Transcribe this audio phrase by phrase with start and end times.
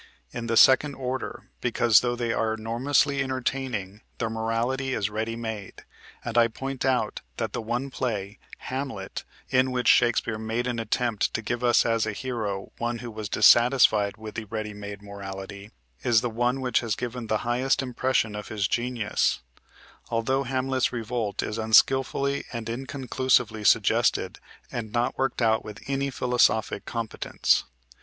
[0.31, 5.83] in the second order, because, tho they are enormously entertaining, their morality is ready made;
[6.25, 11.35] and I point out that the one play, "Hamlet," in which Shakespeare made an attempt
[11.35, 15.69] to give as a hero one who was dissatisfied with the ready made morality,
[16.03, 19.41] is the one which has given the highest impression of his genius,
[20.11, 24.39] altho Hamlet's revolt is unskillfully and inconclusively suggested
[24.71, 27.65] and not worked out with any philosophic competence.